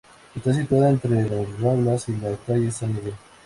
[0.35, 3.13] Está situada entre las Ramblas y la Calle San Miguel.